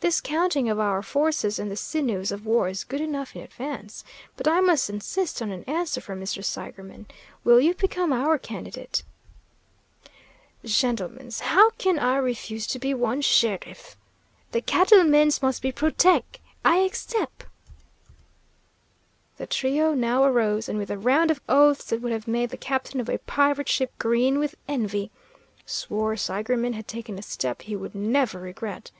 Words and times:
This 0.00 0.20
counting 0.20 0.68
of 0.68 0.78
our 0.78 1.00
forces 1.00 1.58
and 1.58 1.70
the 1.70 1.76
sinews 1.76 2.30
of 2.30 2.44
war 2.44 2.68
is 2.68 2.84
good 2.84 3.00
enough 3.00 3.34
in 3.34 3.40
advance; 3.40 4.04
but 4.36 4.46
I 4.46 4.60
must 4.60 4.90
insist 4.90 5.40
on 5.40 5.50
an 5.50 5.64
answer 5.64 5.98
from 5.98 6.20
Mr. 6.20 6.44
Seigerman. 6.44 7.06
Will 7.42 7.58
you 7.58 7.72
become 7.72 8.12
our 8.12 8.36
candidate?" 8.36 9.02
"Shentlemens, 10.62 11.40
how 11.40 11.70
can 11.78 11.98
I 11.98 12.16
refuse 12.18 12.66
to 12.66 12.78
be 12.78 12.92
one 12.92 13.22
sheriff? 13.22 13.96
The 14.52 14.60
cattle 14.60 15.04
mens 15.04 15.40
must 15.40 15.62
be 15.62 15.72
protec. 15.72 16.38
I 16.66 16.80
accep." 16.80 17.44
The 19.38 19.46
trio 19.46 19.94
now 19.94 20.24
arose, 20.24 20.68
and 20.68 20.78
with 20.78 20.90
a 20.90 20.98
round 20.98 21.30
of 21.30 21.40
oaths 21.48 21.84
that 21.86 22.02
would 22.02 22.12
have 22.12 22.28
made 22.28 22.50
the 22.50 22.58
captain 22.58 23.00
of 23.00 23.08
a 23.08 23.20
pirate 23.20 23.70
ship 23.70 23.90
green 23.98 24.38
with 24.38 24.54
envy 24.68 25.10
swore 25.64 26.14
Seigerman 26.18 26.74
had 26.74 26.86
taken 26.88 27.18
a 27.18 27.22
step 27.22 27.62
he 27.62 27.74
would 27.74 27.94
never 27.94 28.38
regret. 28.38 28.90